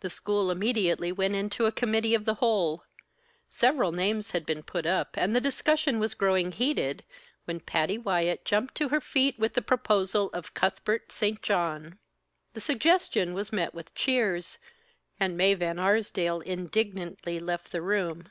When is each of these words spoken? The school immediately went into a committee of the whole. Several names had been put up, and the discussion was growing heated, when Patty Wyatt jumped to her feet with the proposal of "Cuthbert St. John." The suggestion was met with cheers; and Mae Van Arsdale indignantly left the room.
The 0.00 0.10
school 0.10 0.50
immediately 0.50 1.12
went 1.12 1.36
into 1.36 1.64
a 1.64 1.70
committee 1.70 2.12
of 2.12 2.24
the 2.24 2.34
whole. 2.42 2.82
Several 3.48 3.92
names 3.92 4.32
had 4.32 4.44
been 4.44 4.64
put 4.64 4.84
up, 4.84 5.16
and 5.16 5.30
the 5.32 5.40
discussion 5.40 6.00
was 6.00 6.12
growing 6.14 6.50
heated, 6.50 7.04
when 7.44 7.60
Patty 7.60 7.96
Wyatt 7.96 8.44
jumped 8.44 8.74
to 8.74 8.88
her 8.88 9.00
feet 9.00 9.38
with 9.38 9.54
the 9.54 9.62
proposal 9.62 10.28
of 10.32 10.54
"Cuthbert 10.54 11.12
St. 11.12 11.40
John." 11.40 12.00
The 12.52 12.60
suggestion 12.60 13.32
was 13.32 13.52
met 13.52 13.72
with 13.72 13.94
cheers; 13.94 14.58
and 15.20 15.36
Mae 15.36 15.54
Van 15.54 15.78
Arsdale 15.78 16.40
indignantly 16.40 17.38
left 17.38 17.70
the 17.70 17.80
room. 17.80 18.28